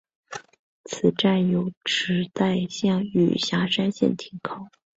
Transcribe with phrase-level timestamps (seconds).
[0.83, 4.67] 此站有池袋线与狭山线停靠。